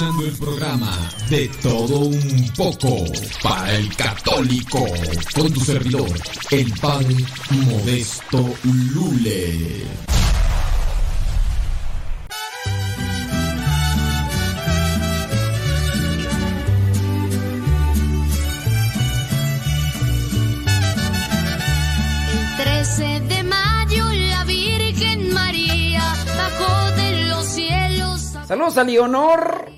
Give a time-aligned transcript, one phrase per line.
[0.00, 3.04] escuchando el programa De Todo Un Poco
[3.42, 4.84] para el Católico
[5.34, 6.10] con tu servidor,
[6.50, 7.04] el pan
[7.50, 8.54] Modesto
[8.94, 9.82] Lule.
[22.32, 28.20] El 13 de mayo la Virgen María bajó de los cielos.
[28.48, 29.69] Saludos a Leonor.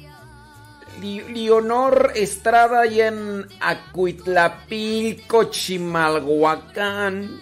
[1.02, 7.40] Leonor Estrada y en Acuitlapilco, Chimalhuacán.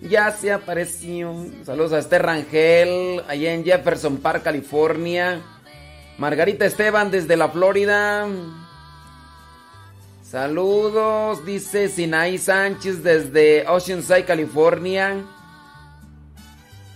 [0.00, 1.34] Ya se apareció.
[1.64, 5.42] Saludos a Esther Rangel, allá en Jefferson Park, California.
[6.18, 8.26] Margarita Esteban desde la Florida.
[10.22, 15.24] Saludos, dice Sinaí Sánchez desde Oceanside, California.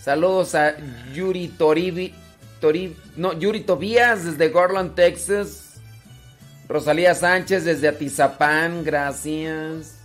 [0.03, 0.75] Saludos a
[1.13, 2.15] Yuri Toribi,
[2.61, 5.70] Tori- no, Yuri Tobías desde Garland, Texas.
[6.71, 9.97] Rosalía Sánchez desde Atizapán, gracias.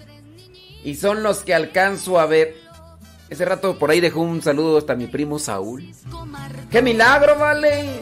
[0.83, 2.55] Y son los que alcanzo a ver.
[3.29, 5.93] Ese rato por ahí dejó un saludo hasta mi primo Saúl.
[6.71, 7.99] ¡Qué milagro, vale!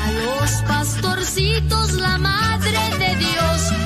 [0.00, 3.83] A los pastorcitos la madre de Dios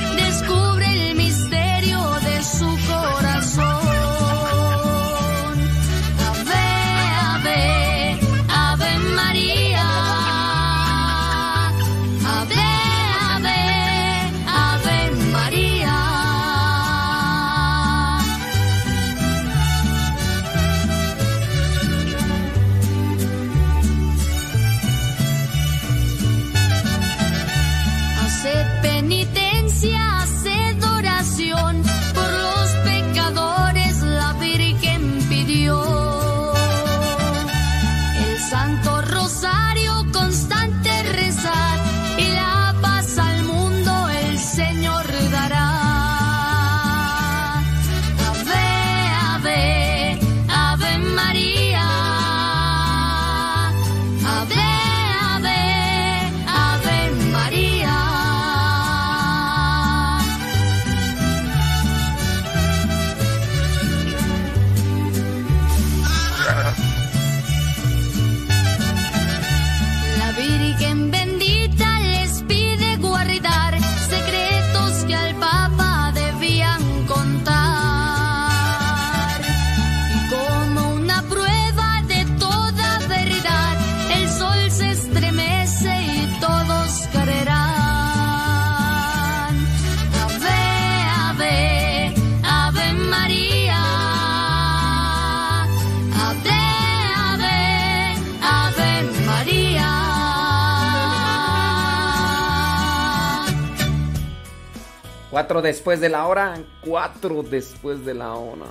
[105.38, 106.58] Cuatro después de la hora.
[106.84, 108.66] Cuatro después de la hora.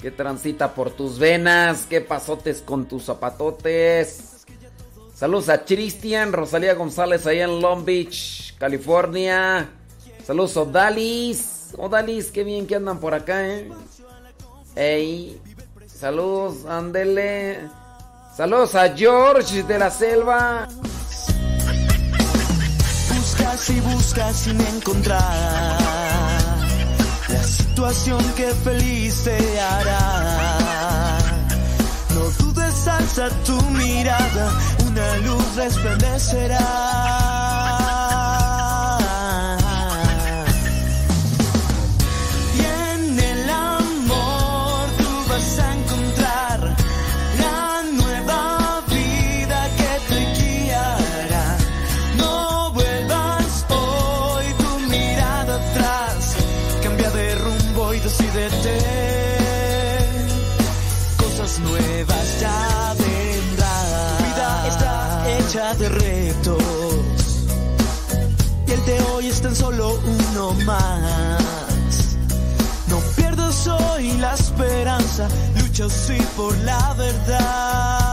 [0.00, 1.86] ¿Qué transita por tus venas?
[1.88, 4.44] ¿Qué pasotes con tus zapatotes?
[5.14, 9.70] Saludos a Cristian, Rosalía González ahí en Long Beach, California.
[10.26, 11.68] Saludos a Odalis.
[11.78, 13.70] Odalis, qué bien que andan por acá, ¿eh?
[14.74, 15.40] Ey.
[15.86, 17.60] Saludos, andele.
[18.36, 20.66] Saludos a George de la Selva
[23.70, 25.20] y buscas sin encontrar
[27.28, 31.18] la situación que feliz te hará.
[32.14, 34.52] No dudes, alza tu mirada,
[34.86, 37.31] una luz resplandecerá.
[75.12, 75.28] Esperanza,
[75.60, 78.11] lucha sí por la verdad.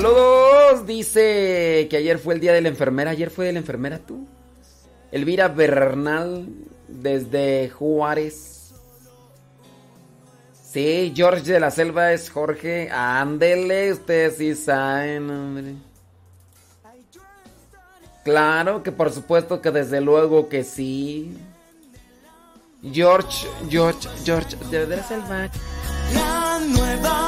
[0.00, 3.10] Saludos, dice que ayer fue el día de la enfermera.
[3.10, 4.28] Ayer fue de la enfermera tú.
[5.10, 6.46] Elvira Bernal,
[6.86, 8.74] desde Juárez.
[10.70, 12.88] Sí, George de la Selva es Jorge.
[12.92, 15.74] Ándele, ustedes sí saben, hombre.
[18.22, 21.36] Claro que por supuesto que desde luego que sí.
[22.84, 25.50] George, George, George de la Selva.
[26.14, 27.27] La nueva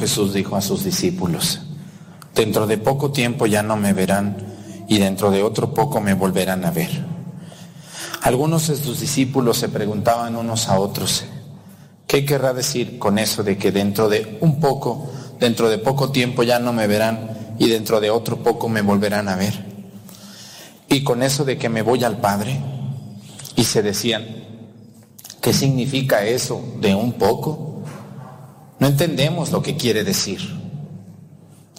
[0.00, 1.60] Jesús dijo a sus discípulos,
[2.34, 4.34] dentro de poco tiempo ya no me verán
[4.88, 6.88] y dentro de otro poco me volverán a ver.
[8.22, 11.24] Algunos de sus discípulos se preguntaban unos a otros,
[12.06, 16.44] ¿qué querrá decir con eso de que dentro de un poco, dentro de poco tiempo
[16.44, 19.66] ya no me verán y dentro de otro poco me volverán a ver?
[20.88, 22.58] Y con eso de que me voy al Padre.
[23.54, 24.26] Y se decían,
[25.42, 27.69] ¿qué significa eso de un poco?
[28.80, 30.40] No entendemos lo que quiere decir.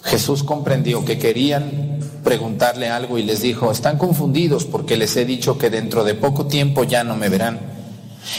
[0.04, 5.58] Jesús comprendió que querían preguntarle algo y les dijo, están confundidos porque les he dicho
[5.58, 7.60] que dentro de poco tiempo ya no me verán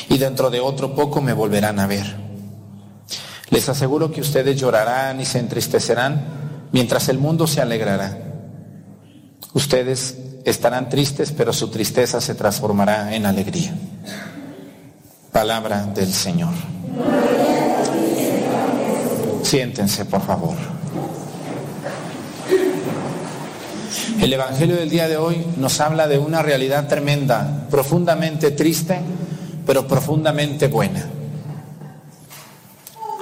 [0.10, 2.16] y dentro de otro poco me volverán a ver.
[3.50, 8.18] Les aseguro que ustedes llorarán y se entristecerán mientras el mundo se alegrará.
[9.54, 13.76] Ustedes estarán tristes, pero su tristeza se transformará en alegría.
[15.32, 16.54] Palabra del Señor.
[19.54, 20.56] Siéntense, por favor.
[24.20, 29.00] El Evangelio del día de hoy nos habla de una realidad tremenda, profundamente triste,
[29.64, 31.08] pero profundamente buena.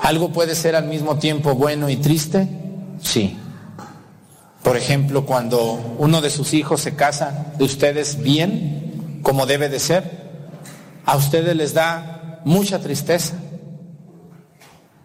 [0.01, 2.47] ¿Algo puede ser al mismo tiempo bueno y triste?
[3.01, 3.38] Sí.
[4.63, 9.81] Por ejemplo, cuando uno de sus hijos se casa de ustedes bien, como debe de
[9.81, 10.29] ser,
[11.05, 13.35] a ustedes les da mucha tristeza.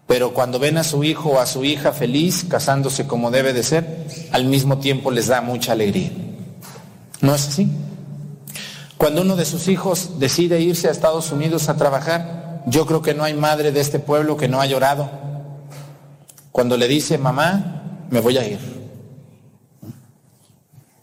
[0.07, 3.61] Pero cuando ven a su hijo o a su hija feliz, casándose como debe de
[3.61, 6.11] ser, al mismo tiempo les da mucha alegría.
[7.21, 7.69] ¿No es así?
[8.97, 13.13] Cuando uno de sus hijos decide irse a Estados Unidos a trabajar, yo creo que
[13.13, 15.09] no hay madre de este pueblo que no ha llorado.
[16.51, 18.59] Cuando le dice, mamá, me voy a ir.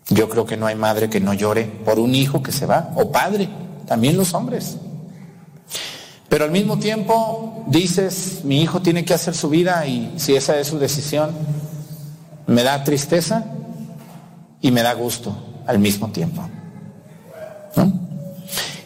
[0.08, 2.90] Yo creo que no hay madre que no llore por un hijo que se va,
[2.96, 3.48] o padre,
[3.86, 4.78] también los hombres.
[6.34, 10.58] Pero al mismo tiempo dices, mi hijo tiene que hacer su vida y si esa
[10.58, 11.30] es su decisión,
[12.48, 13.44] me da tristeza
[14.60, 15.32] y me da gusto
[15.64, 16.42] al mismo tiempo.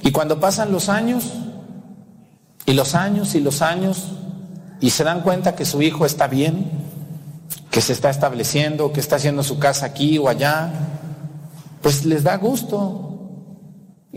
[0.03, 1.25] Y cuando pasan los años,
[2.67, 4.09] y los años y los años,
[4.83, 6.71] y se dan cuenta que su hijo está bien,
[7.71, 10.71] que se está estableciendo, que está haciendo su casa aquí o allá,
[11.81, 13.08] pues les da gusto,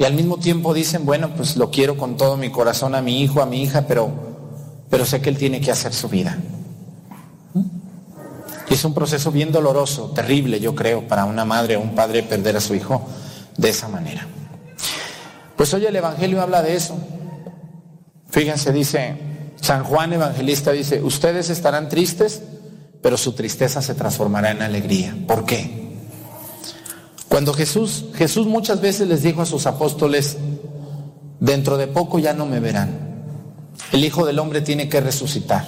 [0.01, 3.21] y al mismo tiempo dicen, bueno, pues lo quiero con todo mi corazón a mi
[3.21, 4.09] hijo, a mi hija, pero,
[4.89, 6.39] pero sé que él tiene que hacer su vida.
[8.67, 12.23] Y es un proceso bien doloroso, terrible, yo creo, para una madre o un padre
[12.23, 13.05] perder a su hijo
[13.57, 14.25] de esa manera.
[15.55, 16.97] Pues hoy el Evangelio habla de eso.
[18.31, 19.19] Fíjense, dice,
[19.61, 22.41] San Juan Evangelista dice, ustedes estarán tristes,
[23.03, 25.15] pero su tristeza se transformará en alegría.
[25.27, 25.80] ¿Por qué?
[27.31, 30.35] Cuando Jesús, Jesús muchas veces les dijo a sus apóstoles,
[31.39, 33.23] dentro de poco ya no me verán.
[33.93, 35.65] El Hijo del Hombre tiene que resucitar.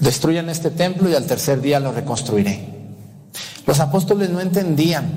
[0.00, 2.68] Destruyan este templo y al tercer día lo reconstruiré.
[3.64, 5.12] Los apóstoles no entendían,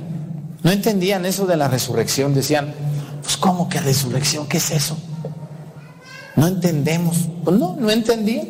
[0.62, 2.36] no entendían eso de la resurrección.
[2.36, 2.76] Decían,
[3.24, 4.46] pues ¿cómo que resurrección?
[4.48, 4.96] ¿Qué es eso?
[6.36, 7.28] No entendemos.
[7.44, 8.48] Pues no, no entendían.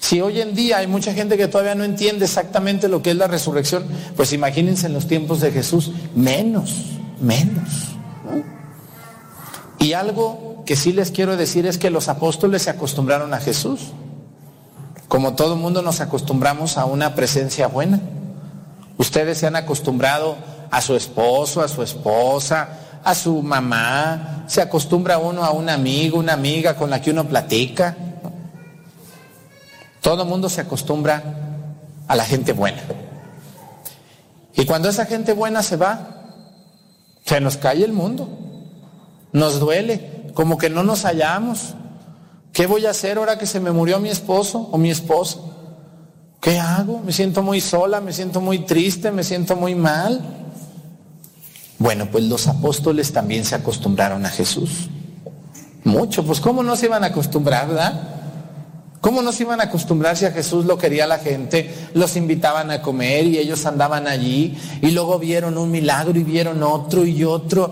[0.00, 3.16] Si hoy en día hay mucha gente que todavía no entiende exactamente lo que es
[3.16, 3.84] la resurrección,
[4.16, 6.74] pues imagínense en los tiempos de Jesús, menos,
[7.20, 7.94] menos.
[9.78, 13.92] Y algo que sí les quiero decir es que los apóstoles se acostumbraron a Jesús.
[15.08, 18.00] Como todo mundo nos acostumbramos a una presencia buena.
[18.96, 20.36] Ustedes se han acostumbrado
[20.70, 22.68] a su esposo, a su esposa,
[23.04, 24.44] a su mamá.
[24.46, 27.96] Se acostumbra uno a un amigo, una amiga con la que uno platica.
[30.04, 31.22] Todo el mundo se acostumbra
[32.06, 32.82] a la gente buena.
[34.54, 36.26] Y cuando esa gente buena se va,
[37.24, 38.28] se nos cae el mundo.
[39.32, 41.72] Nos duele, como que no nos hallamos.
[42.52, 45.38] ¿Qué voy a hacer ahora que se me murió mi esposo o mi esposa?
[46.38, 47.00] ¿Qué hago?
[47.00, 50.20] Me siento muy sola, me siento muy triste, me siento muy mal.
[51.78, 54.90] Bueno, pues los apóstoles también se acostumbraron a Jesús.
[55.82, 58.13] Mucho, pues ¿cómo no se iban a acostumbrar, verdad?
[59.04, 61.90] ¿Cómo no se iban a acostumbrar si a Jesús lo quería la gente?
[61.92, 66.62] Los invitaban a comer y ellos andaban allí y luego vieron un milagro y vieron
[66.62, 67.70] otro y otro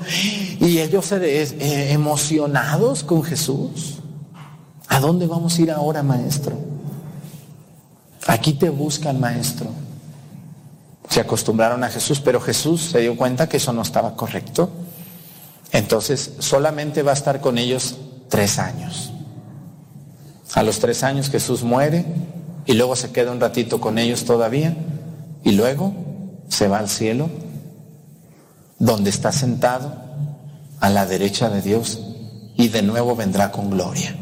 [0.61, 4.01] y ellos eh, emocionados con Jesús.
[4.89, 6.55] ¿A dónde vamos a ir ahora, maestro?
[8.27, 9.71] Aquí te buscan, maestro.
[11.09, 14.69] Se acostumbraron a Jesús, pero Jesús se dio cuenta que eso no estaba correcto.
[15.71, 17.97] Entonces solamente va a estar con ellos
[18.29, 19.12] tres años.
[20.55, 22.05] A los tres años Jesús muere
[22.67, 24.77] y luego se queda un ratito con ellos todavía
[25.43, 25.95] y luego
[26.49, 27.31] se va al cielo
[28.79, 29.95] donde está sentado
[30.81, 32.01] a la derecha de Dios
[32.57, 34.15] y de nuevo vendrá con gloria.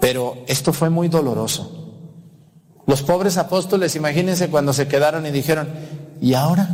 [0.00, 1.78] Pero esto fue muy doloroso.
[2.86, 5.68] Los pobres apóstoles, imagínense cuando se quedaron y dijeron,
[6.20, 6.68] ¿y ahora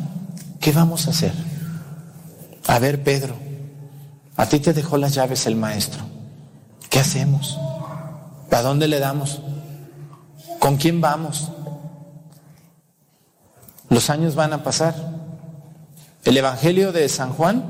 [0.60, 1.32] qué vamos a hacer?
[2.66, 3.34] A ver, Pedro,
[4.36, 6.02] a ti te dejó las llaves el maestro.
[6.88, 7.58] ¿Qué hacemos?
[8.50, 9.40] ¿A dónde le damos?
[10.58, 11.48] ¿Con quién vamos?
[13.88, 14.94] Los años van a pasar.
[16.24, 17.64] El Evangelio de San Juan,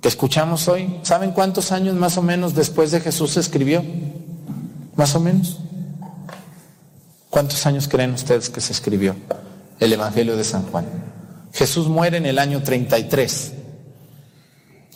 [0.00, 3.84] que escuchamos hoy, ¿saben cuántos años más o menos después de Jesús se escribió?
[4.94, 5.58] Más o menos.
[7.28, 9.14] ¿Cuántos años creen ustedes que se escribió
[9.78, 10.86] el Evangelio de San Juan?
[11.52, 13.52] Jesús muere en el año 33.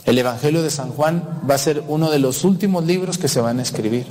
[0.07, 3.41] El Evangelio de San Juan va a ser uno de los últimos libros que se
[3.41, 4.07] van a escribir.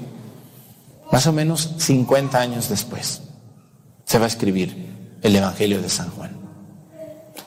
[1.12, 3.22] Más o menos 50 años después
[4.06, 6.32] se va a escribir el Evangelio de San Juan.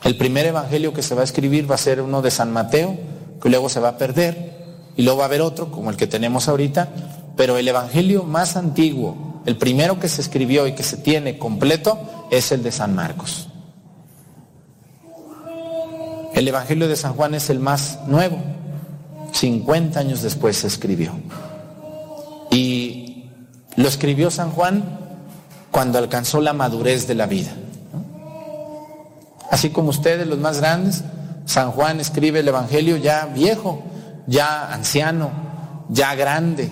[0.04, 2.96] El primer Evangelio que se va a escribir va a ser uno de San Mateo,
[3.40, 4.62] que luego se va a perder,
[4.96, 6.88] y luego va a haber otro, como el que tenemos ahorita,
[7.36, 11.98] pero el Evangelio más antiguo, el primero que se escribió y que se tiene completo,
[12.30, 13.48] es el de San Marcos.
[16.34, 18.38] El Evangelio de San Juan es el más nuevo,
[19.32, 21.12] 50 años después se escribió.
[22.50, 23.01] Y
[23.76, 24.98] lo escribió San Juan
[25.70, 27.52] cuando alcanzó la madurez de la vida.
[29.50, 31.04] Así como ustedes, los más grandes,
[31.44, 33.82] San Juan escribe el Evangelio ya viejo,
[34.26, 35.30] ya anciano,
[35.88, 36.70] ya grande.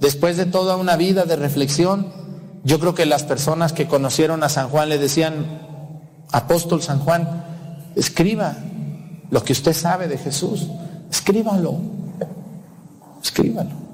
[0.00, 2.12] Después de toda una vida de reflexión,
[2.64, 5.46] yo creo que las personas que conocieron a San Juan le decían,
[6.32, 7.44] apóstol San Juan,
[7.94, 8.54] escriba
[9.30, 10.68] lo que usted sabe de Jesús,
[11.10, 11.78] escríbalo,
[13.22, 13.87] escríbalo.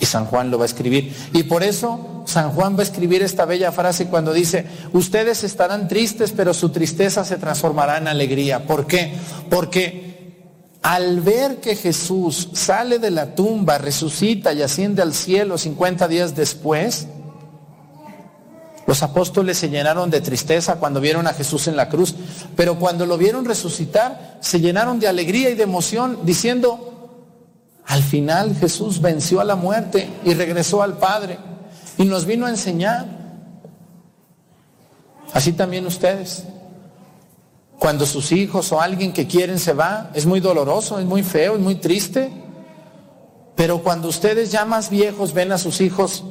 [0.00, 1.14] Y San Juan lo va a escribir.
[1.32, 5.88] Y por eso San Juan va a escribir esta bella frase cuando dice, ustedes estarán
[5.88, 8.66] tristes, pero su tristeza se transformará en alegría.
[8.66, 9.14] ¿Por qué?
[9.50, 10.14] Porque
[10.82, 16.34] al ver que Jesús sale de la tumba, resucita y asciende al cielo 50 días
[16.34, 17.06] después,
[18.86, 22.14] los apóstoles se llenaron de tristeza cuando vieron a Jesús en la cruz,
[22.54, 26.93] pero cuando lo vieron resucitar, se llenaron de alegría y de emoción, diciendo,
[27.86, 31.38] al final Jesús venció a la muerte y regresó al Padre
[31.96, 33.06] y nos vino a enseñar.
[35.32, 36.44] Así también ustedes.
[37.78, 41.54] Cuando sus hijos o alguien que quieren se va, es muy doloroso, es muy feo,
[41.54, 42.32] es muy triste.
[43.54, 46.24] Pero cuando ustedes ya más viejos ven a sus hijos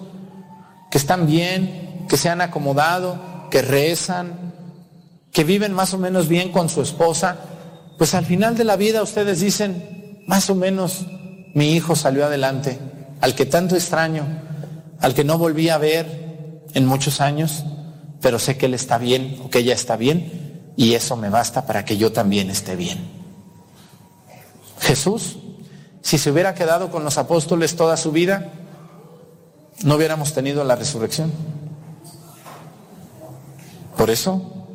[0.89, 3.17] que están bien, que se han acomodado,
[3.51, 4.53] que rezan,
[5.31, 7.37] que viven más o menos bien con su esposa,
[7.97, 11.05] pues al final de la vida ustedes dicen, más o menos
[11.53, 12.79] mi hijo salió adelante,
[13.21, 14.25] al que tanto extraño,
[14.99, 17.63] al que no volví a ver en muchos años,
[18.21, 21.65] pero sé que él está bien o que ella está bien y eso me basta
[21.65, 22.99] para que yo también esté bien.
[24.79, 25.37] Jesús,
[26.01, 28.51] si se hubiera quedado con los apóstoles toda su vida,
[29.83, 31.31] no hubiéramos tenido la resurrección.
[33.97, 34.67] Por eso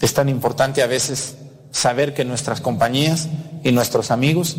[0.00, 1.36] es tan importante a veces
[1.70, 3.28] saber que nuestras compañías
[3.62, 4.56] y nuestros amigos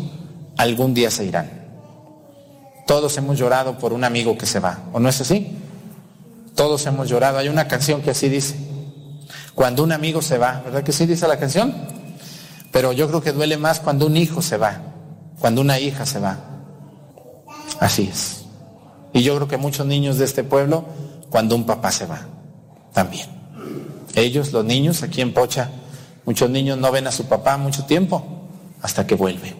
[0.56, 1.57] algún día se irán.
[2.88, 5.54] Todos hemos llorado por un amigo que se va, ¿o no es así?
[6.54, 7.36] Todos hemos llorado.
[7.36, 8.56] Hay una canción que así dice.
[9.54, 11.74] Cuando un amigo se va, ¿verdad que sí dice la canción?
[12.72, 14.80] Pero yo creo que duele más cuando un hijo se va,
[15.38, 16.38] cuando una hija se va.
[17.78, 18.46] Así es.
[19.12, 20.86] Y yo creo que muchos niños de este pueblo,
[21.28, 22.22] cuando un papá se va,
[22.94, 23.28] también.
[24.14, 25.68] Ellos, los niños, aquí en Pocha,
[26.24, 28.24] muchos niños no ven a su papá mucho tiempo
[28.80, 29.54] hasta que vuelve.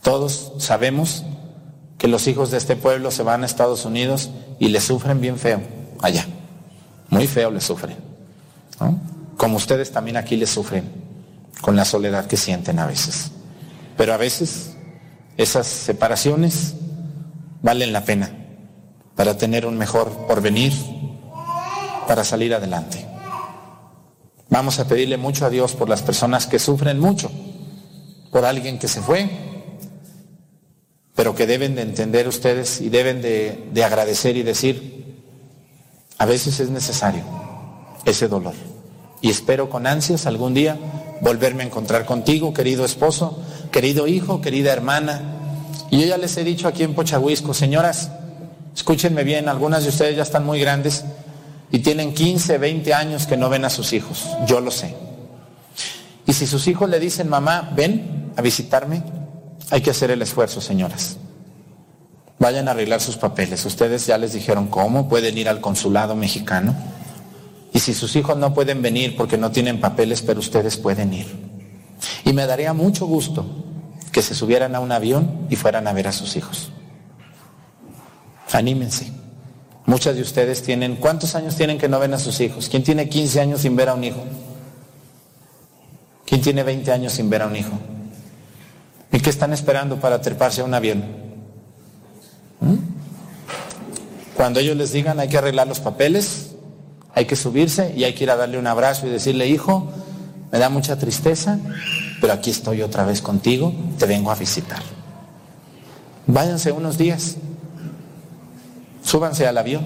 [0.00, 1.24] Todos sabemos
[2.00, 5.36] que los hijos de este pueblo se van a Estados Unidos y le sufren bien
[5.36, 5.60] feo
[6.00, 6.26] allá.
[7.10, 7.94] Muy feo le sufren.
[9.36, 10.90] Como ustedes también aquí le sufren
[11.60, 13.32] con la soledad que sienten a veces.
[13.98, 14.76] Pero a veces
[15.36, 16.72] esas separaciones
[17.60, 18.30] valen la pena
[19.14, 20.72] para tener un mejor porvenir,
[22.08, 23.06] para salir adelante.
[24.48, 27.30] Vamos a pedirle mucho a Dios por las personas que sufren mucho,
[28.30, 29.49] por alguien que se fue,
[31.14, 35.16] pero que deben de entender ustedes y deben de, agradecer y decir,
[36.18, 37.22] a veces es necesario
[38.04, 38.54] ese dolor.
[39.20, 40.78] Y espero con ansias algún día
[41.20, 45.20] volverme a encontrar contigo, querido esposo, querido hijo, querida hermana.
[45.90, 48.10] Y yo ya les he dicho aquí en Pochahuisco, señoras,
[48.74, 51.04] escúchenme bien, algunas de ustedes ya están muy grandes
[51.70, 54.94] y tienen 15, 20 años que no ven a sus hijos, yo lo sé.
[56.26, 59.02] Y si sus hijos le dicen, mamá, ven a visitarme,
[59.70, 61.16] hay que hacer el esfuerzo, señoras.
[62.38, 63.64] Vayan a arreglar sus papeles.
[63.64, 65.08] Ustedes ya les dijeron cómo.
[65.08, 66.74] Pueden ir al consulado mexicano.
[67.72, 71.26] Y si sus hijos no pueden venir porque no tienen papeles, pero ustedes pueden ir.
[72.24, 73.46] Y me daría mucho gusto
[74.10, 76.72] que se subieran a un avión y fueran a ver a sus hijos.
[78.52, 79.12] Anímense.
[79.86, 82.68] Muchas de ustedes tienen, ¿cuántos años tienen que no ven a sus hijos?
[82.68, 84.24] ¿Quién tiene 15 años sin ver a un hijo?
[86.26, 87.78] ¿Quién tiene 20 años sin ver a un hijo?
[89.12, 91.04] ¿Y qué están esperando para treparse a un avión?
[92.60, 92.76] ¿Mm?
[94.36, 96.50] Cuando ellos les digan hay que arreglar los papeles,
[97.14, 99.90] hay que subirse y hay que ir a darle un abrazo y decirle, hijo,
[100.52, 101.58] me da mucha tristeza,
[102.20, 104.80] pero aquí estoy otra vez contigo, te vengo a visitar.
[106.26, 107.36] Váyanse unos días,
[109.02, 109.84] súbanse al avión,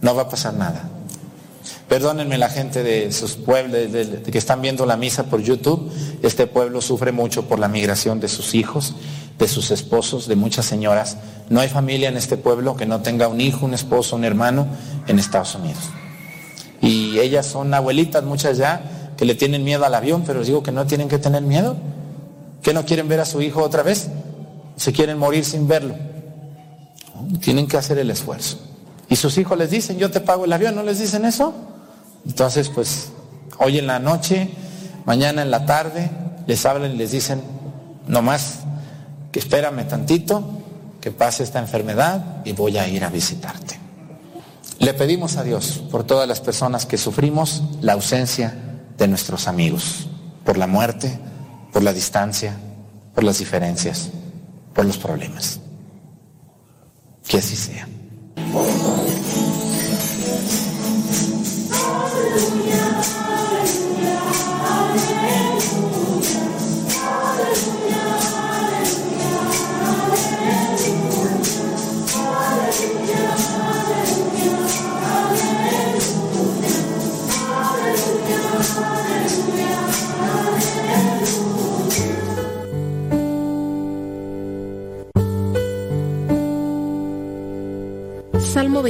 [0.00, 0.91] no va a pasar nada.
[1.88, 3.80] Perdónenme la gente de sus pueblos,
[4.30, 5.90] que están viendo la misa por YouTube.
[6.22, 8.94] Este pueblo sufre mucho por la migración de sus hijos,
[9.38, 11.18] de sus esposos, de muchas señoras.
[11.48, 14.66] No hay familia en este pueblo que no tenga un hijo, un esposo, un hermano
[15.06, 15.82] en Estados Unidos.
[16.80, 20.62] Y ellas son abuelitas, muchas ya, que le tienen miedo al avión, pero les digo
[20.62, 21.76] que no tienen que tener miedo.
[22.62, 24.08] Que no quieren ver a su hijo otra vez.
[24.76, 25.94] Se quieren morir sin verlo.
[27.40, 28.71] Tienen que hacer el esfuerzo.
[29.12, 31.52] Y sus hijos les dicen, yo te pago el avión, ¿no les dicen eso?
[32.24, 33.12] Entonces, pues,
[33.58, 34.48] hoy en la noche,
[35.04, 36.10] mañana en la tarde,
[36.46, 37.42] les hablan y les dicen,
[38.06, 38.60] nomás
[39.30, 40.42] que espérame tantito,
[41.02, 43.78] que pase esta enfermedad y voy a ir a visitarte.
[44.78, 48.54] Le pedimos a Dios por todas las personas que sufrimos la ausencia
[48.96, 50.06] de nuestros amigos,
[50.42, 51.18] por la muerte,
[51.70, 52.56] por la distancia,
[53.14, 54.08] por las diferencias,
[54.72, 55.60] por los problemas.
[57.28, 57.86] Que así sea.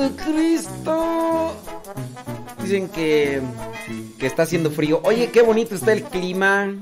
[0.00, 1.54] Jesucristo.
[2.62, 3.42] Dicen que,
[4.18, 5.00] que está haciendo frío.
[5.04, 6.72] Oye, qué bonito está el clima.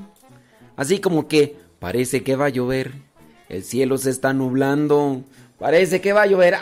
[0.75, 2.93] Así como que parece que va a llover.
[3.49, 5.23] El cielo se está nublando.
[5.57, 6.55] Parece que va a llover.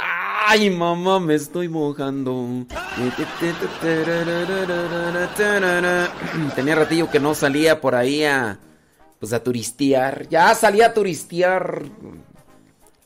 [0.48, 2.66] Ay, mamá, me estoy mojando.
[6.56, 8.58] Tenía ratillo que no salía por ahí a
[9.20, 10.30] pues a turistear.
[10.30, 11.84] Ya salí a turistear.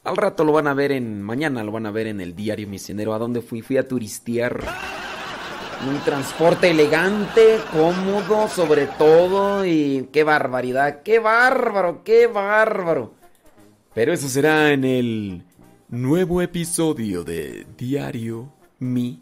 [0.03, 1.21] Al rato lo van a ver en.
[1.21, 3.13] Mañana lo van a ver en el diario misionero.
[3.13, 3.61] ¿A dónde fui?
[3.61, 4.59] Fui a turistear.
[5.87, 9.63] Un transporte elegante, cómodo, sobre todo.
[9.63, 13.13] Y qué barbaridad, qué bárbaro, qué bárbaro.
[13.93, 15.43] Pero eso será en el
[15.89, 19.21] nuevo episodio de Diario Misionero.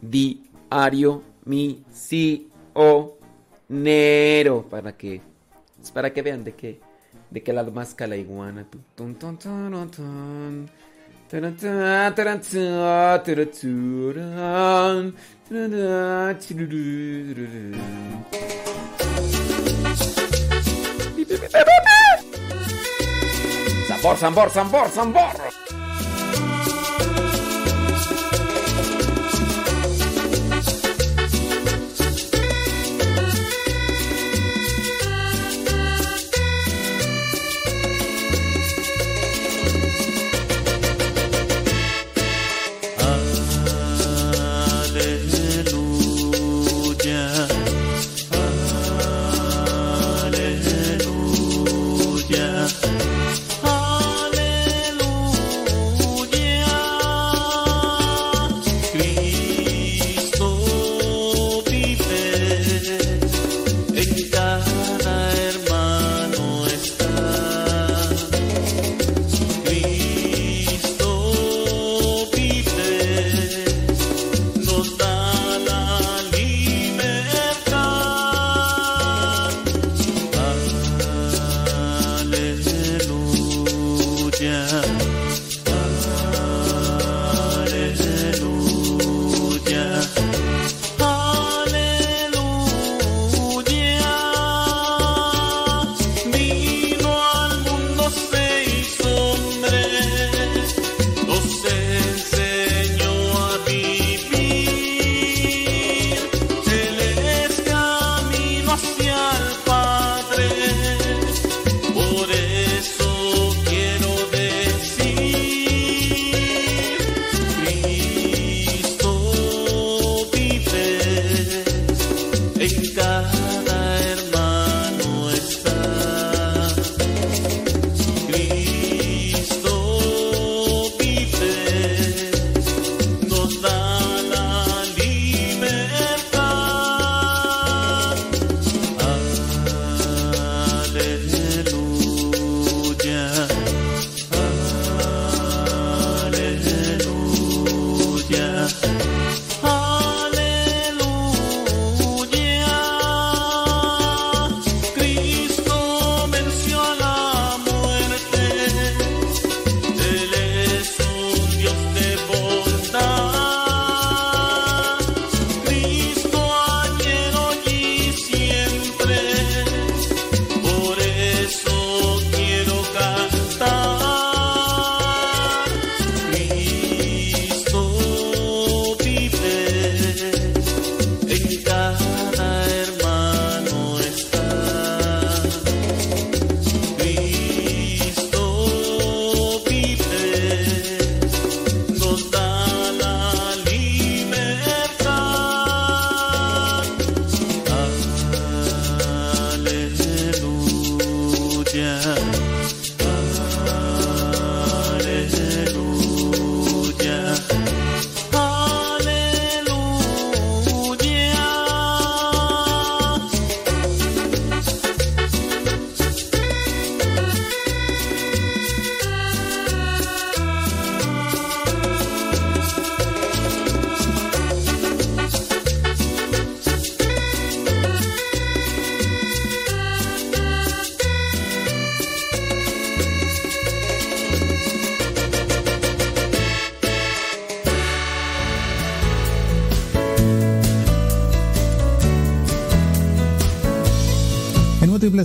[0.00, 2.06] Diario Misionero.
[4.70, 5.20] Para que.
[5.92, 6.85] Para que vean de qué
[7.30, 8.66] de que la masca la iguana.
[8.94, 10.70] Tun, tun, tun, tun,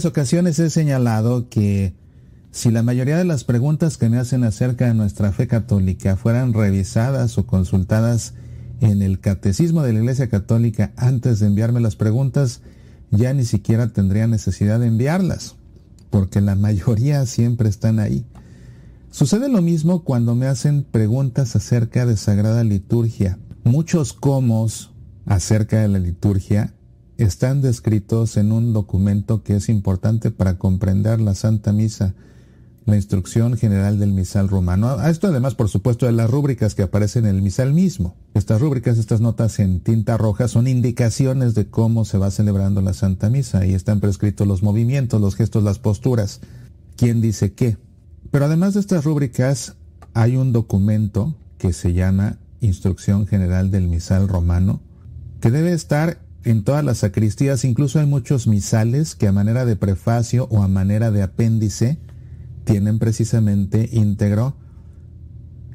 [0.06, 1.94] ocasiones he señalado que
[2.52, 6.54] si la mayoría de las preguntas que me hacen acerca de nuestra fe católica fueran
[6.54, 8.34] revisadas o consultadas
[8.82, 12.62] en el catecismo de la Iglesia Católica antes de enviarme las preguntas,
[13.12, 15.56] ya ni siquiera tendría necesidad de enviarlas,
[16.10, 18.26] porque la mayoría siempre están ahí.
[19.12, 23.38] Sucede lo mismo cuando me hacen preguntas acerca de Sagrada Liturgia.
[23.64, 24.92] Muchos comos
[25.26, 26.74] acerca de la liturgia
[27.24, 32.14] están descritos en un documento que es importante para comprender la Santa Misa
[32.86, 34.90] la instrucción general del misal romano.
[34.90, 38.16] A esto además, por supuesto, de las rúbricas que aparecen en el misal mismo.
[38.34, 42.94] Estas rúbricas, estas notas en tinta roja, son indicaciones de cómo se va celebrando la
[42.94, 43.60] Santa Misa.
[43.60, 46.42] Ahí están prescritos los movimientos, los gestos, las posturas.
[46.96, 47.78] ¿Quién dice qué?
[48.32, 49.76] Pero además de estas rúbricas,
[50.14, 54.82] hay un documento que se llama Instrucción General del Misal Romano,
[55.40, 57.66] que debe estar en todas las sacristías.
[57.66, 61.98] Incluso hay muchos misales que a manera de prefacio o a manera de apéndice
[62.64, 64.56] tienen precisamente íntegro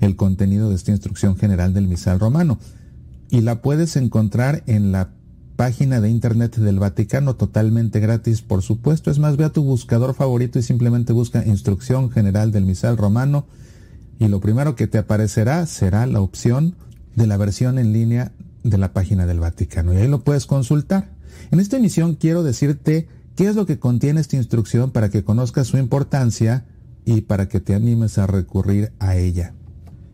[0.01, 2.59] el contenido de esta instrucción general del misal romano.
[3.31, 5.11] Y la puedes encontrar en la
[5.57, 9.11] página de internet del Vaticano totalmente gratis, por supuesto.
[9.11, 13.47] Es más, ve a tu buscador favorito y simplemente busca instrucción general del misal romano
[14.19, 16.75] y lo primero que te aparecerá será la opción
[17.15, 18.33] de la versión en línea
[18.71, 21.11] de la página del Vaticano y ahí lo puedes consultar.
[21.51, 25.69] En esta emisión quiero decirte qué es lo que contiene esta instrucción para que conozcas
[25.69, 26.67] su importancia
[27.05, 29.55] y para que te animes a recurrir a ella.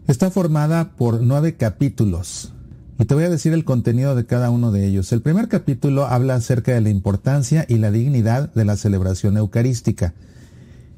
[0.06, 2.52] Está formada por nueve capítulos
[2.98, 5.10] y te voy a decir el contenido de cada uno de ellos.
[5.12, 10.14] El primer capítulo habla acerca de la importancia y la dignidad de la celebración eucarística.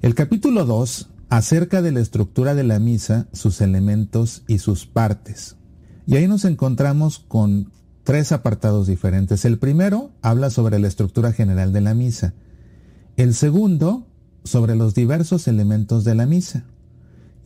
[0.03, 5.57] El capítulo 2 acerca de la estructura de la misa, sus elementos y sus partes.
[6.07, 7.71] Y ahí nos encontramos con
[8.05, 9.45] tres apartados diferentes.
[9.45, 12.35] El primero habla sobre la estructura general de la misa.
[13.17, 14.07] El segundo
[14.45, 16.65] sobre los diversos elementos de la misa.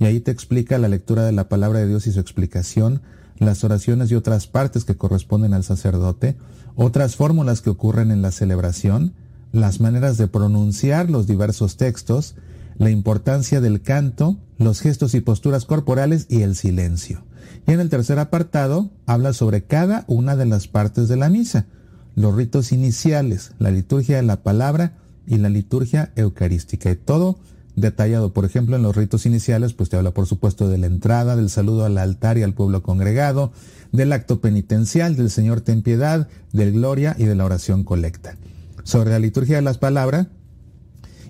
[0.00, 3.02] Y ahí te explica la lectura de la palabra de Dios y su explicación,
[3.38, 6.36] las oraciones y otras partes que corresponden al sacerdote,
[6.74, 9.14] otras fórmulas que ocurren en la celebración,
[9.52, 12.34] las maneras de pronunciar los diversos textos,
[12.76, 17.24] la importancia del canto, los gestos y posturas corporales y el silencio.
[17.66, 21.66] Y en el tercer apartado habla sobre cada una de las partes de la misa,
[22.14, 24.92] los ritos iniciales, la liturgia de la palabra,
[25.28, 26.90] y la liturgia eucarística.
[26.90, 27.38] Y todo
[27.76, 31.36] detallado, por ejemplo, en los ritos iniciales, pues te habla por supuesto de la entrada,
[31.36, 33.52] del saludo al altar y al pueblo congregado,
[33.92, 38.36] del acto penitencial, del Señor ten piedad, del gloria y de la oración colecta.
[38.82, 40.28] Sobre la liturgia de las palabras,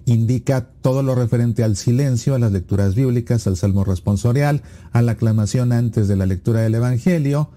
[0.09, 5.13] indica todo lo referente al silencio, a las lecturas bíblicas, al salmo responsorial, a la
[5.13, 7.51] aclamación antes de la lectura del Evangelio,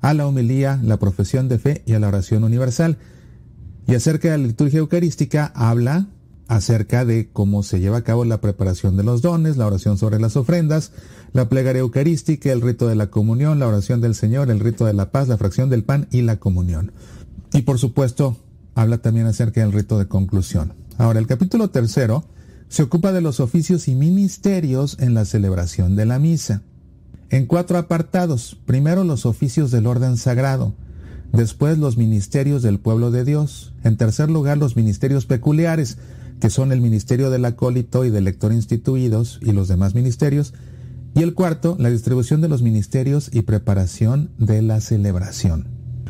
[0.00, 2.98] a la homilía, la profesión de fe y a la oración universal.
[3.86, 6.08] Y acerca de la liturgia eucarística habla
[6.46, 10.20] acerca de cómo se lleva a cabo la preparación de los dones, la oración sobre
[10.20, 10.92] las ofrendas,
[11.32, 14.92] la plegaria eucarística, el rito de la comunión, la oración del Señor, el rito de
[14.92, 16.92] la paz, la fracción del pan y la comunión.
[17.52, 18.36] Y por supuesto,
[18.74, 20.74] habla también acerca del rito de conclusión.
[20.98, 22.24] Ahora, el capítulo tercero
[22.68, 26.62] se ocupa de los oficios y ministerios en la celebración de la misa.
[27.30, 28.56] En cuatro apartados.
[28.64, 30.74] Primero, los oficios del orden sagrado.
[31.32, 33.72] Después los ministerios del pueblo de Dios.
[33.82, 35.98] En tercer lugar, los ministerios peculiares,
[36.40, 40.54] que son el ministerio del acólito y del lector instituidos y los demás ministerios.
[41.16, 45.66] Y el cuarto, la distribución de los ministerios y preparación de la celebración.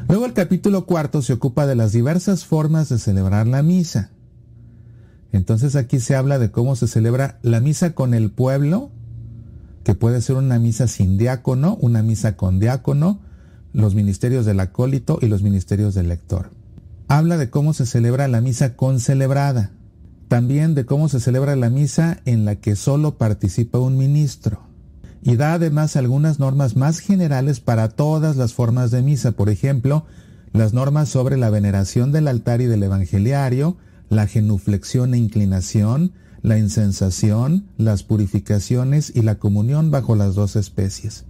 [0.08, 4.10] Luego el capítulo cuarto se ocupa de las diversas formas de celebrar la misa.
[5.34, 8.92] Entonces aquí se habla de cómo se celebra la misa con el pueblo,
[9.82, 13.18] que puede ser una misa sin diácono, una misa con diácono,
[13.72, 16.50] los ministerios del acólito y los ministerios del lector.
[17.08, 19.72] Habla de cómo se celebra la misa concelebrada,
[20.28, 24.60] también de cómo se celebra la misa en la que solo participa un ministro,
[25.20, 30.06] y da además algunas normas más generales para todas las formas de misa, por ejemplo,
[30.52, 33.76] las normas sobre la veneración del altar y del evangeliario,
[34.08, 36.12] la genuflexión e inclinación,
[36.42, 41.24] la insensación, las purificaciones y la comunión bajo las dos especies.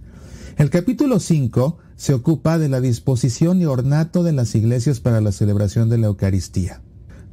[0.57, 5.31] El capítulo 5 se ocupa de la disposición y ornato de las iglesias para la
[5.31, 6.81] celebración de la Eucaristía.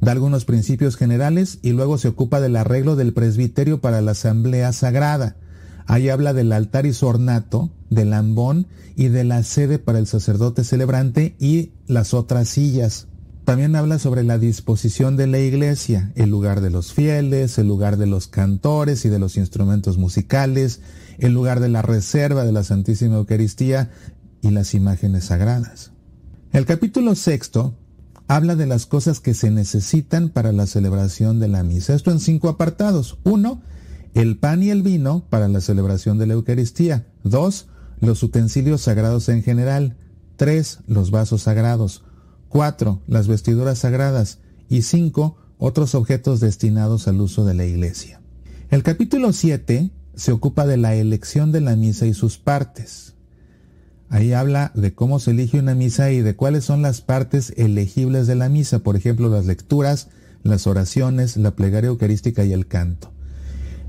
[0.01, 4.73] Da algunos principios generales y luego se ocupa del arreglo del presbiterio para la asamblea
[4.73, 5.37] sagrada.
[5.85, 10.07] Ahí habla del altar y su ornato, del ambón y de la sede para el
[10.07, 13.07] sacerdote celebrante y las otras sillas.
[13.45, 17.97] También habla sobre la disposición de la iglesia, el lugar de los fieles, el lugar
[17.97, 20.79] de los cantores y de los instrumentos musicales,
[21.17, 23.91] el lugar de la reserva de la Santísima Eucaristía
[24.41, 25.91] y las imágenes sagradas.
[26.53, 27.75] El capítulo sexto
[28.27, 31.95] habla de las cosas que se necesitan para la celebración de la misa.
[31.95, 33.17] Esto en cinco apartados.
[33.23, 33.61] Uno,
[34.13, 37.07] el pan y el vino para la celebración de la Eucaristía.
[37.23, 37.67] Dos,
[37.99, 39.97] los utensilios sagrados en general.
[40.37, 42.03] Tres, los vasos sagrados.
[42.53, 44.37] Cuatro, las vestiduras sagradas.
[44.69, 48.21] Y cinco, otros objetos destinados al uso de la iglesia.
[48.69, 53.15] El capítulo 7 se ocupa de la elección de la misa y sus partes.
[54.07, 58.27] Ahí habla de cómo se elige una misa y de cuáles son las partes elegibles
[58.27, 60.09] de la misa, por ejemplo, las lecturas,
[60.43, 63.11] las oraciones, la plegaria eucarística y el canto.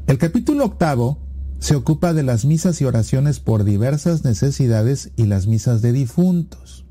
[0.06, 1.18] El capítulo octavo
[1.58, 6.84] se ocupa de las misas y oraciones por diversas necesidades y las misas de difuntos.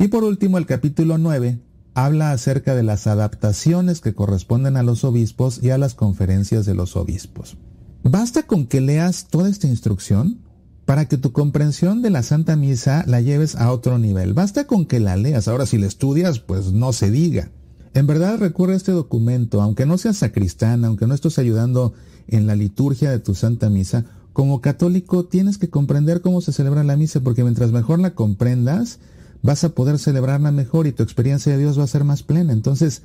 [0.00, 1.60] Y por último, el capítulo 9
[1.92, 6.74] habla acerca de las adaptaciones que corresponden a los obispos y a las conferencias de
[6.74, 7.58] los obispos.
[8.02, 10.38] Basta con que leas toda esta instrucción
[10.86, 14.32] para que tu comprensión de la Santa Misa la lleves a otro nivel.
[14.32, 15.48] Basta con que la leas.
[15.48, 17.50] Ahora, si la estudias, pues no se diga.
[17.92, 21.92] En verdad recurre a este documento, aunque no seas sacristán, aunque no estés ayudando
[22.26, 26.84] en la liturgia de tu Santa Misa, como católico tienes que comprender cómo se celebra
[26.84, 28.98] la misa, porque mientras mejor la comprendas,
[29.42, 32.52] vas a poder celebrarla mejor y tu experiencia de Dios va a ser más plena.
[32.52, 33.02] Entonces,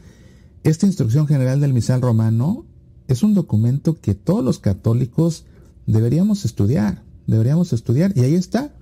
[0.64, 2.66] esta instrucción general del misal romano
[3.08, 5.46] es un documento que todos los católicos
[5.86, 8.74] deberíamos estudiar, deberíamos estudiar, y ahí está.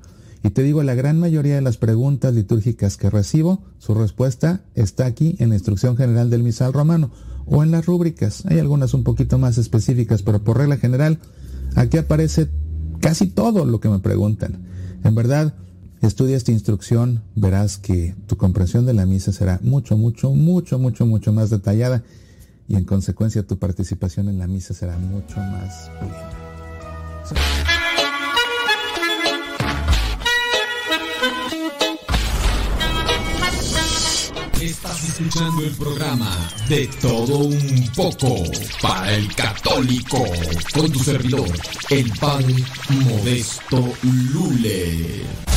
[0.44, 5.06] Y te digo, la gran mayoría de las preguntas litúrgicas que recibo, su respuesta está
[5.06, 7.12] aquí en la instrucción general del misal romano
[7.46, 8.46] o en las rúbricas.
[8.46, 11.20] Hay algunas un poquito más específicas, pero por regla general,
[11.76, 12.50] aquí aparece
[13.00, 14.66] casi todo lo que me preguntan.
[15.04, 15.54] En verdad,
[16.08, 21.06] estudia esta instrucción, verás que tu comprensión de la misa será mucho, mucho, mucho, mucho,
[21.06, 22.04] mucho más detallada
[22.68, 26.30] y en consecuencia tu participación en la misa será mucho más plena.
[34.62, 38.44] Estás escuchando el programa de todo un poco
[38.82, 40.24] para el católico
[40.74, 41.50] con tu servidor,
[41.90, 42.46] el pan
[42.90, 43.94] modesto
[44.34, 45.53] Lule.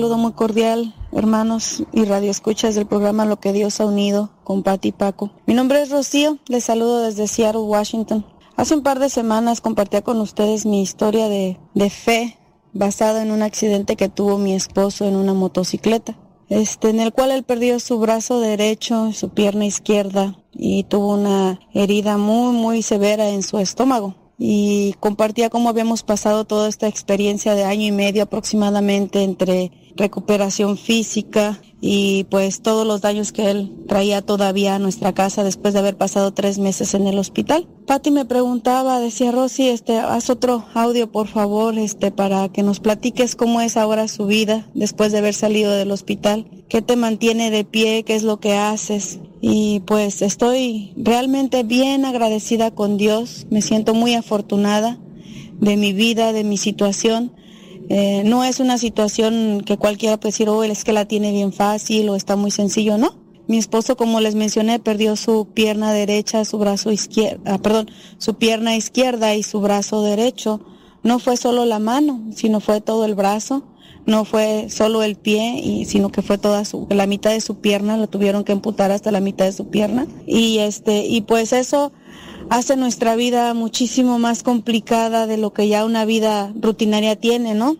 [0.00, 4.88] Saludo muy cordial, hermanos y radioescuchas del programa Lo que Dios ha unido con Pati
[4.88, 5.30] y Paco.
[5.46, 8.24] Mi nombre es Rocío, les saludo desde Seattle, Washington.
[8.56, 12.38] Hace un par de semanas compartía con ustedes mi historia de, de fe
[12.72, 16.16] basada en un accidente que tuvo mi esposo en una motocicleta,
[16.48, 21.60] este, en el cual él perdió su brazo derecho, su pierna izquierda y tuvo una
[21.74, 27.54] herida muy, muy severa en su estómago y compartía cómo habíamos pasado toda esta experiencia
[27.54, 33.72] de año y medio aproximadamente entre recuperación física y pues todos los daños que él
[33.88, 37.66] traía todavía a nuestra casa después de haber pasado tres meses en el hospital.
[37.86, 42.80] Patti me preguntaba, decía Rosy, este, haz otro audio por favor, este, para que nos
[42.80, 47.50] platiques cómo es ahora su vida después de haber salido del hospital, qué te mantiene
[47.50, 49.18] de pie, qué es lo que haces.
[49.40, 54.98] Y pues estoy realmente bien agradecida con Dios, me siento muy afortunada
[55.60, 57.32] de mi vida, de mi situación
[57.92, 61.52] eh, no es una situación que cualquiera puede decir, oh, es que la tiene bien
[61.52, 63.16] fácil o está muy sencillo, no.
[63.48, 68.34] Mi esposo, como les mencioné, perdió su pierna derecha, su brazo izquierdo, ah, perdón, su
[68.34, 70.60] pierna izquierda y su brazo derecho.
[71.02, 73.64] No fue solo la mano, sino fue todo el brazo.
[74.06, 77.56] No fue solo el pie, y, sino que fue toda su, la mitad de su
[77.56, 80.06] pierna, lo tuvieron que amputar hasta la mitad de su pierna.
[80.28, 81.90] Y este, y pues eso
[82.50, 87.76] hace nuestra vida muchísimo más complicada de lo que ya una vida rutinaria tiene, ¿no?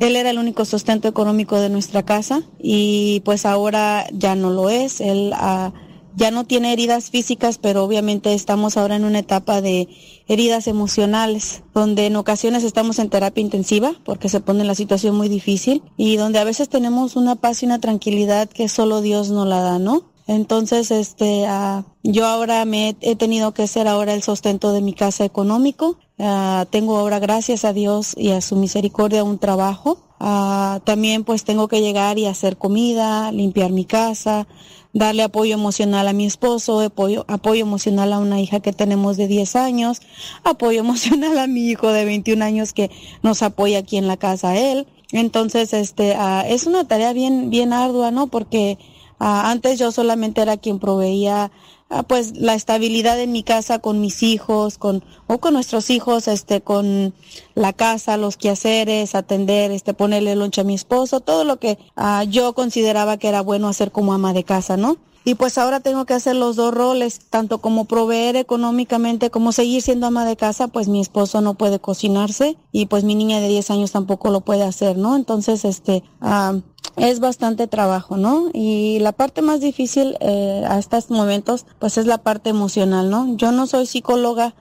[0.00, 4.68] él era el único sustento económico de nuestra casa y pues ahora ya no lo
[4.68, 5.00] es.
[5.00, 5.72] Él ah,
[6.14, 9.88] ya no tiene heridas físicas, pero obviamente estamos ahora en una etapa de
[10.28, 15.28] heridas emocionales, donde en ocasiones estamos en terapia intensiva porque se pone la situación muy
[15.28, 19.48] difícil y donde a veces tenemos una paz y una tranquilidad que solo Dios nos
[19.48, 20.13] la da, ¿no?
[20.26, 24.94] Entonces, este, uh, yo ahora me he, tenido que ser ahora el sustento de mi
[24.94, 25.98] casa económico.
[26.16, 29.98] Uh, tengo ahora, gracias a Dios y a su misericordia, un trabajo.
[30.20, 34.46] Uh, también pues tengo que llegar y hacer comida, limpiar mi casa,
[34.94, 39.28] darle apoyo emocional a mi esposo, apoyo, apoyo emocional a una hija que tenemos de
[39.28, 40.00] 10 años,
[40.42, 42.90] apoyo emocional a mi hijo de 21 años que
[43.22, 44.86] nos apoya aquí en la casa él.
[45.12, 46.16] Entonces, este,
[46.48, 48.28] es una tarea bien, bien ardua, ¿no?
[48.28, 48.78] Porque
[49.18, 51.50] Ah, antes yo solamente era quien proveía
[51.90, 56.28] ah, pues la estabilidad en mi casa con mis hijos, con o con nuestros hijos,
[56.28, 57.14] este con
[57.54, 62.24] la casa, los quehaceres, atender, este ponerle lonche a mi esposo, todo lo que ah,
[62.24, 64.98] yo consideraba que era bueno hacer como ama de casa, ¿no?
[65.26, 69.80] Y pues ahora tengo que hacer los dos roles, tanto como proveer económicamente como seguir
[69.80, 73.48] siendo ama de casa, pues mi esposo no puede cocinarse y pues mi niña de
[73.48, 75.16] 10 años tampoco lo puede hacer, ¿no?
[75.16, 76.58] Entonces, este, ah,
[76.96, 78.48] es bastante trabajo, ¿no?
[78.52, 83.36] Y la parte más difícil eh, a estos momentos, pues es la parte emocional, ¿no?
[83.36, 84.54] Yo no soy psicóloga,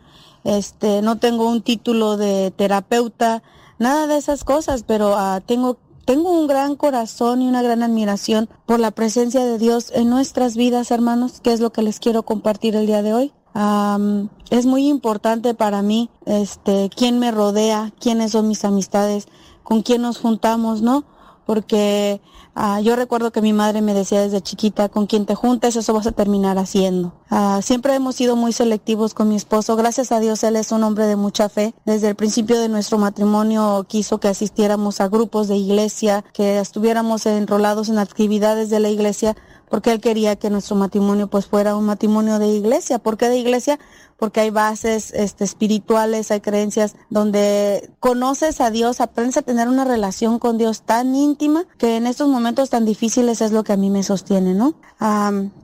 [0.43, 3.43] este, no tengo un título de terapeuta,
[3.80, 8.49] nada de esas cosas, pero uh, tengo tengo un gran corazón y una gran admiración
[8.65, 12.24] por la presencia de Dios en nuestras vidas, hermanos, que es lo que les quiero
[12.24, 13.32] compartir el día de hoy.
[13.55, 19.28] Um, es muy importante para mí, este, quién me rodea, quiénes son mis amistades,
[19.63, 21.05] con quién nos juntamos, ¿no?
[21.46, 22.22] Porque
[22.56, 25.94] ah, yo recuerdo que mi madre me decía desde chiquita, con quien te juntes, eso
[25.94, 27.14] vas a terminar haciendo.
[27.30, 29.76] Ah, siempre hemos sido muy selectivos con mi esposo.
[29.76, 31.74] Gracias a Dios, él es un hombre de mucha fe.
[31.86, 37.26] Desde el principio de nuestro matrimonio quiso que asistiéramos a grupos de iglesia, que estuviéramos
[37.26, 39.36] enrolados en actividades de la iglesia,
[39.74, 42.99] porque él quería que nuestro matrimonio pues fuera un matrimonio de iglesia.
[42.99, 43.80] ¿Por qué de iglesia?
[44.19, 49.84] porque hay bases este, espirituales, hay creencias donde conoces a Dios, aprendes a tener una
[49.84, 53.78] relación con Dios tan íntima que en estos momentos tan difíciles es lo que a
[53.78, 54.76] mí me sostiene, ¿no?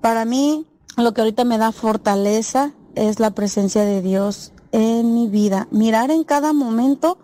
[0.02, 0.66] para mí,
[0.98, 5.68] lo que ahorita me da fortaleza es la presencia de Dios en mi vida.
[5.70, 7.20] Mirar en cada momento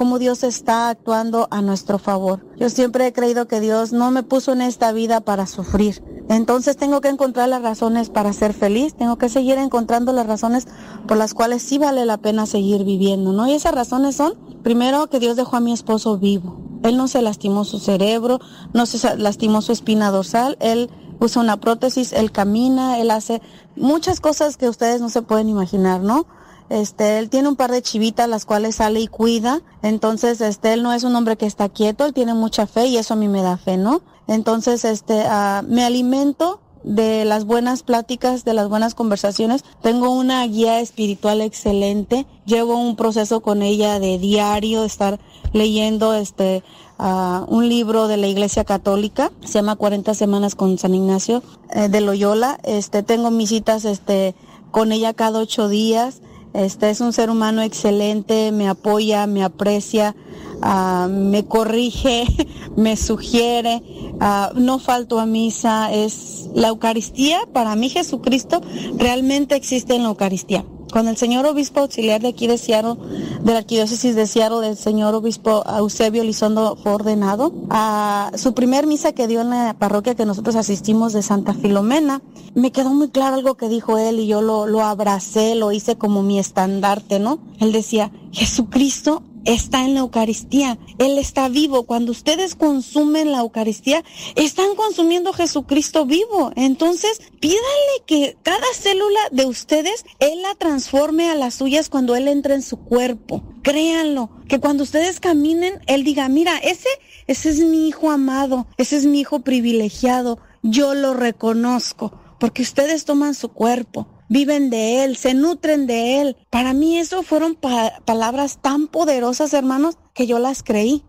[0.00, 2.46] cómo Dios está actuando a nuestro favor.
[2.56, 6.02] Yo siempre he creído que Dios no me puso en esta vida para sufrir.
[6.30, 10.66] Entonces tengo que encontrar las razones para ser feliz, tengo que seguir encontrando las razones
[11.06, 13.46] por las cuales sí vale la pena seguir viviendo, ¿no?
[13.46, 16.58] Y esas razones son, primero, que Dios dejó a mi esposo vivo.
[16.82, 18.40] Él no se lastimó su cerebro,
[18.72, 23.42] no se lastimó su espina dorsal, él usa una prótesis, él camina, él hace
[23.76, 26.24] muchas cosas que ustedes no se pueden imaginar, ¿no?
[26.70, 29.60] Este, él tiene un par de chivitas las cuales sale y cuida.
[29.82, 32.96] Entonces, este, él no es un hombre que está quieto, él tiene mucha fe y
[32.96, 34.00] eso a mí me da fe, ¿no?
[34.28, 39.64] Entonces, este, uh, me alimento de las buenas pláticas, de las buenas conversaciones.
[39.82, 42.26] Tengo una guía espiritual excelente.
[42.46, 45.18] Llevo un proceso con ella de diario, estar
[45.52, 46.62] leyendo este
[46.98, 51.88] uh, un libro de la Iglesia Católica, se llama 40 semanas con San Ignacio eh,
[51.88, 52.58] de Loyola.
[52.62, 54.34] Este, tengo mis este
[54.70, 56.22] con ella cada ocho días.
[56.52, 60.16] Este es un ser humano excelente, me apoya, me aprecia,
[60.62, 62.24] uh, me corrige,
[62.76, 63.82] me sugiere,
[64.14, 68.60] uh, no falto a misa, es la Eucaristía, para mí Jesucristo
[68.96, 70.64] realmente existe en la Eucaristía.
[70.90, 72.96] Cuando el señor obispo auxiliar de aquí de Seattle,
[73.42, 79.12] de la arquidiócesis de Seattle, del señor obispo Eusebio Lizondo ordenado, a su primer misa
[79.12, 82.22] que dio en la parroquia que nosotros asistimos de Santa Filomena,
[82.54, 85.96] me quedó muy claro algo que dijo él y yo lo, lo abracé, lo hice
[85.96, 87.38] como mi estandarte, ¿no?
[87.60, 90.78] Él decía, Jesucristo está en la Eucaristía.
[90.98, 91.84] Él está vivo.
[91.84, 94.04] Cuando ustedes consumen la Eucaristía,
[94.36, 96.52] están consumiendo Jesucristo vivo.
[96.56, 97.60] Entonces, pídale
[98.06, 102.62] que cada célula de ustedes, Él la transforme a las suyas cuando Él entra en
[102.62, 103.42] su cuerpo.
[103.62, 106.88] Créanlo, que cuando ustedes caminen, Él diga, mira, ese,
[107.26, 110.38] ese es mi hijo amado, ese es mi hijo privilegiado.
[110.62, 116.36] Yo lo reconozco, porque ustedes toman su cuerpo viven de Él, se nutren de Él.
[116.48, 117.58] Para mí eso fueron
[118.06, 121.04] palabras tan poderosas, hermanos, que yo las creí,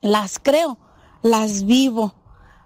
[0.00, 0.78] las creo,
[1.22, 2.14] las vivo.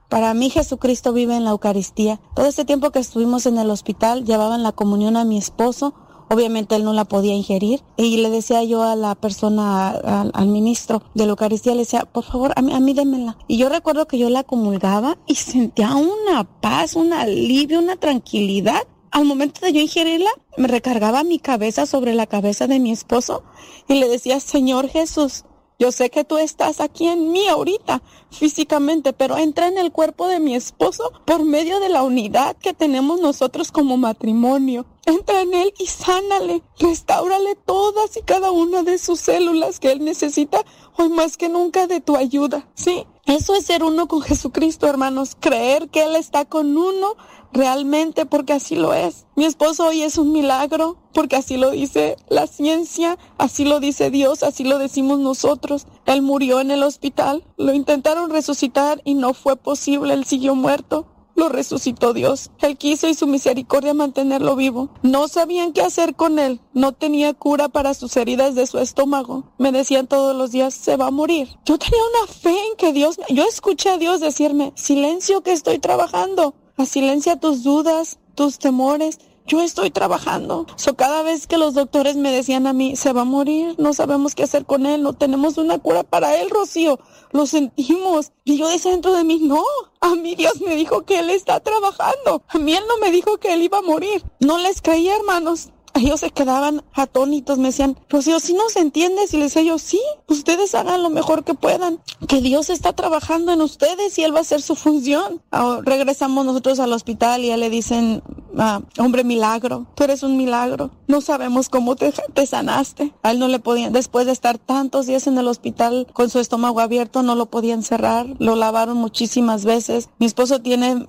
[0.08, 2.18] Para mí Jesucristo vive en la Eucaristía.
[2.34, 5.94] Todo este tiempo que estuvimos en el hospital, llevaban la comunión a mi esposo.
[6.30, 7.82] Obviamente él no la podía ingerir.
[7.96, 12.24] Y le decía yo a la persona, al, ministro de la Eucaristía, le decía, por
[12.24, 13.36] favor, a mí, a mí démela.
[13.48, 18.82] Y yo recuerdo que yo la comulgaba y sentía una paz, un alivio, una tranquilidad
[19.10, 23.42] al momento de yo ingerirla, me recargaba mi cabeza sobre la cabeza de mi esposo
[23.88, 25.44] y le decía, Señor Jesús,
[25.80, 28.02] yo sé que tú estás aquí en mí ahorita,
[28.32, 32.74] físicamente, pero entra en el cuerpo de mi esposo por medio de la unidad que
[32.74, 34.86] tenemos nosotros como matrimonio.
[35.06, 40.04] Entra en él y sánale, restáurale todas y cada una de sus células que él
[40.04, 40.64] necesita
[40.96, 42.68] hoy más que nunca de tu ayuda.
[42.74, 47.14] Sí, eso es ser uno con Jesucristo, hermanos, creer que Él está con uno
[47.52, 49.26] realmente porque así lo es.
[49.36, 54.10] Mi esposo hoy es un milagro porque así lo dice la ciencia, así lo dice
[54.10, 55.86] Dios, así lo decimos nosotros.
[56.06, 61.06] Él murió en el hospital, lo intentaron resucitar y no fue posible, él siguió muerto.
[61.38, 62.50] Lo resucitó Dios.
[62.58, 64.90] Él quiso y su misericordia mantenerlo vivo.
[65.02, 66.60] No sabían qué hacer con él.
[66.72, 69.44] No tenía cura para sus heridas de su estómago.
[69.56, 71.48] Me decían todos los días, se va a morir.
[71.64, 75.78] Yo tenía una fe en que Dios, yo escuché a Dios decirme, silencio que estoy
[75.78, 76.56] trabajando.
[76.86, 79.18] Silencia tus dudas, tus temores.
[79.46, 80.66] Yo estoy trabajando.
[80.76, 83.94] So, cada vez que los doctores me decían a mí, se va a morir, no
[83.94, 87.00] sabemos qué hacer con él, no tenemos una cura para él, Rocío.
[87.32, 88.32] Lo sentimos.
[88.44, 89.64] Y yo decía dentro de mí, no,
[90.02, 92.42] a mí Dios me dijo que él está trabajando.
[92.48, 94.22] A mí él no me dijo que él iba a morir.
[94.38, 99.22] No les creía, hermanos ellos se quedaban atónitos, me decían, Rocío, si no se entiende,
[99.30, 103.52] y les decía yo, sí, ustedes hagan lo mejor que puedan, que Dios está trabajando
[103.52, 105.42] en ustedes y Él va a hacer su función.
[105.50, 108.22] Ah, regresamos nosotros al hospital y ya le dicen,
[108.58, 113.12] ah, hombre milagro, tú eres un milagro, no sabemos cómo te, te sanaste.
[113.22, 116.38] A él no le podían, después de estar tantos días en el hospital con su
[116.38, 120.08] estómago abierto, no lo podían cerrar, lo lavaron muchísimas veces.
[120.18, 121.04] Mi esposo tiene,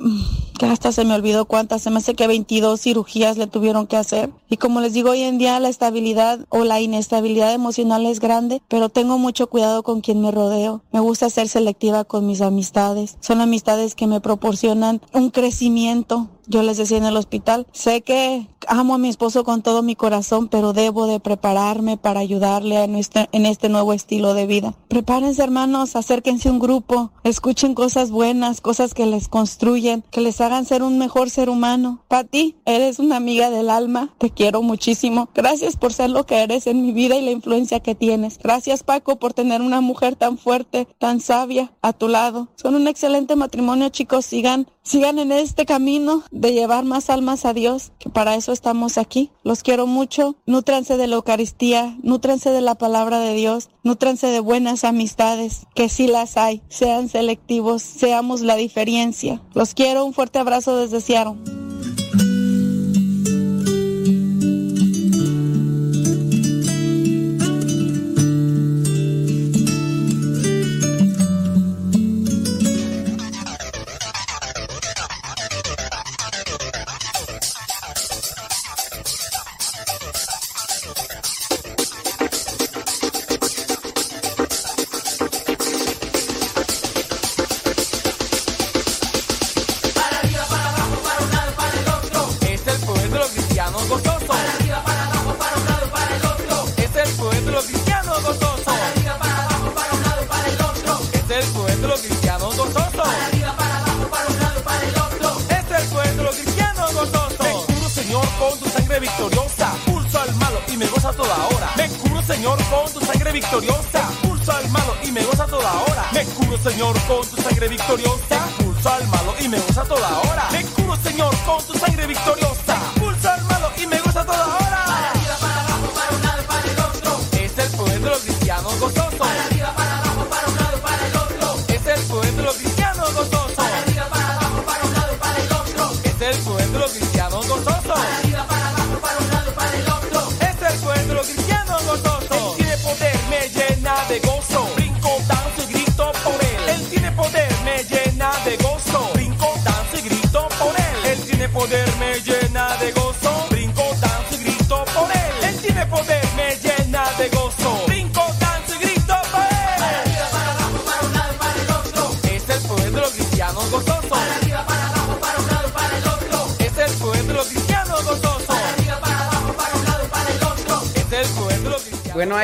[0.59, 3.95] que hasta se me olvidó cuántas, se me hace que 22 cirugías le tuvieron que
[3.95, 4.29] hacer.
[4.49, 8.61] Y como les digo, hoy en día la estabilidad o la inestabilidad emocional es grande,
[8.67, 10.83] pero tengo mucho cuidado con quien me rodeo.
[10.91, 13.17] Me gusta ser selectiva con mis amistades.
[13.21, 18.47] Son amistades que me proporcionan un crecimiento yo les decía en el hospital, sé que
[18.67, 22.95] amo a mi esposo con todo mi corazón, pero debo de prepararme para ayudarle en
[22.95, 24.73] este, en este nuevo estilo de vida.
[24.87, 30.41] Prepárense hermanos, acérquense a un grupo, escuchen cosas buenas, cosas que les construyen, que les
[30.41, 32.03] hagan ser un mejor ser humano.
[32.07, 35.29] Pati, eres una amiga del alma, te quiero muchísimo.
[35.35, 38.39] Gracias por ser lo que eres en mi vida y la influencia que tienes.
[38.39, 42.47] Gracias Paco por tener una mujer tan fuerte, tan sabia a tu lado.
[42.55, 47.53] Son un excelente matrimonio chicos, sigan sigan en este camino de llevar más almas a
[47.53, 49.29] Dios, que para eso estamos aquí.
[49.43, 54.39] Los quiero mucho, nútranse de la Eucaristía, nútranse de la palabra de Dios, nútranse de
[54.39, 59.41] buenas amistades, que sí las hay, sean selectivos, seamos la diferencia.
[59.53, 61.68] Los quiero, un fuerte abrazo desde Seattle.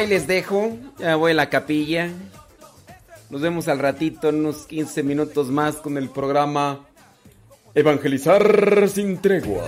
[0.07, 0.77] Les dejo.
[0.99, 2.09] Ya voy a la capilla.
[3.29, 6.85] Nos vemos al ratito, en unos 15 minutos más con el programa
[7.73, 9.65] Evangelizar sin tregua.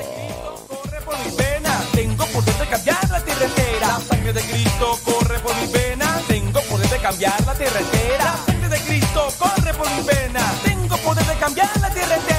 [0.67, 3.87] Corre por mi pena, tengo poder de cambiar la tierra entera.
[3.87, 8.23] La sangre de Cristo corre por mi pena, tengo poder de cambiar la tierra entera.
[8.23, 12.36] La sangre de Cristo corre por mi pena, tengo poder de cambiar la tierra entera.